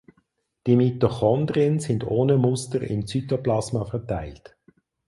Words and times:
Die 0.65 0.75
Mitochondrien 0.77 1.79
sind 1.79 2.03
ohne 2.07 2.35
Muster 2.35 2.81
im 2.81 3.05
Zytoplasma 3.05 3.85
verteilt. 3.85 4.57